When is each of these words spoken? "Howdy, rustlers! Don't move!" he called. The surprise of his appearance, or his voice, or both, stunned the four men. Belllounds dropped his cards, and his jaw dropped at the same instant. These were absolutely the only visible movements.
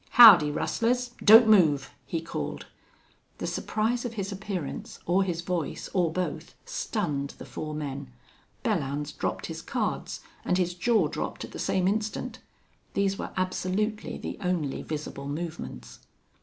"Howdy, 0.17 0.49
rustlers! 0.49 1.11
Don't 1.23 1.47
move!" 1.47 1.93
he 2.07 2.21
called. 2.21 2.65
The 3.37 3.45
surprise 3.45 4.03
of 4.03 4.15
his 4.15 4.31
appearance, 4.31 4.97
or 5.05 5.23
his 5.23 5.41
voice, 5.41 5.89
or 5.93 6.11
both, 6.11 6.55
stunned 6.65 7.35
the 7.37 7.45
four 7.45 7.75
men. 7.75 8.11
Belllounds 8.65 9.15
dropped 9.15 9.45
his 9.45 9.61
cards, 9.61 10.21
and 10.43 10.57
his 10.57 10.73
jaw 10.73 11.07
dropped 11.07 11.43
at 11.45 11.51
the 11.51 11.59
same 11.59 11.87
instant. 11.87 12.39
These 12.95 13.19
were 13.19 13.29
absolutely 13.37 14.17
the 14.17 14.39
only 14.41 14.81
visible 14.81 15.27
movements. 15.27 15.99